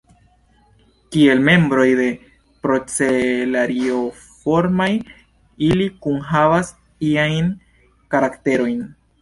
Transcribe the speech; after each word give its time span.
Kiel 1.15 1.41
membroj 1.49 1.85
de 1.99 2.07
Procelarioformaj, 2.63 4.89
ili 5.69 5.89
kunhavas 6.07 6.73
iajn 7.13 7.53
karakterojn. 8.17 8.83